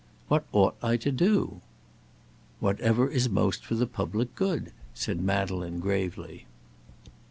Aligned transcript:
What 0.29 0.45
ought 0.51 0.75
I 0.81 0.97
to 0.97 1.11
do?" 1.11 1.61
"Whatever 2.59 3.07
is 3.07 3.29
most 3.29 3.63
for 3.63 3.75
the 3.75 3.85
public 3.85 4.33
good." 4.33 4.71
said 4.95 5.21
Madeleine, 5.21 5.79
gravely. 5.79 6.47